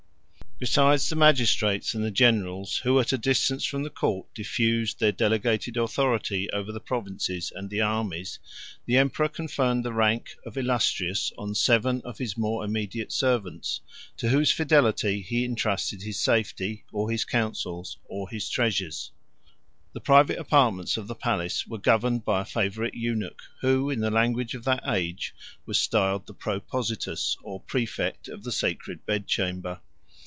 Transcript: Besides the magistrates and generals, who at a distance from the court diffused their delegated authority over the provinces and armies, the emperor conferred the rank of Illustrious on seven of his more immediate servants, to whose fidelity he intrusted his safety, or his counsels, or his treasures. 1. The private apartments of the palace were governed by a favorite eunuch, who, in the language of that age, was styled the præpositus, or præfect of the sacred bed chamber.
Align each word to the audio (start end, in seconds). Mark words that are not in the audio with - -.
Besides 0.63 1.09
the 1.09 1.15
magistrates 1.15 1.95
and 1.95 2.15
generals, 2.15 2.77
who 2.83 2.99
at 2.99 3.11
a 3.11 3.17
distance 3.17 3.65
from 3.65 3.81
the 3.81 3.89
court 3.89 4.27
diffused 4.35 4.99
their 4.99 5.11
delegated 5.11 5.75
authority 5.75 6.51
over 6.51 6.71
the 6.71 6.79
provinces 6.79 7.51
and 7.55 7.73
armies, 7.81 8.37
the 8.85 8.95
emperor 8.95 9.27
conferred 9.27 9.81
the 9.81 9.91
rank 9.91 10.35
of 10.45 10.59
Illustrious 10.59 11.31
on 11.35 11.55
seven 11.55 11.99
of 12.05 12.19
his 12.19 12.37
more 12.37 12.63
immediate 12.63 13.11
servants, 13.11 13.81
to 14.17 14.29
whose 14.29 14.51
fidelity 14.51 15.21
he 15.23 15.43
intrusted 15.45 16.03
his 16.03 16.19
safety, 16.19 16.85
or 16.93 17.09
his 17.09 17.25
counsels, 17.25 17.97
or 18.05 18.29
his 18.29 18.47
treasures. 18.47 19.11
1. 19.45 19.55
The 19.93 20.01
private 20.01 20.37
apartments 20.37 20.95
of 20.95 21.07
the 21.07 21.15
palace 21.15 21.65
were 21.65 21.79
governed 21.79 22.23
by 22.23 22.41
a 22.41 22.45
favorite 22.45 22.93
eunuch, 22.93 23.41
who, 23.61 23.89
in 23.89 23.99
the 24.01 24.11
language 24.11 24.53
of 24.53 24.65
that 24.65 24.87
age, 24.87 25.33
was 25.65 25.81
styled 25.81 26.27
the 26.27 26.35
præpositus, 26.35 27.35
or 27.41 27.63
præfect 27.63 28.27
of 28.31 28.43
the 28.43 28.51
sacred 28.51 29.07
bed 29.07 29.25
chamber. 29.25 29.79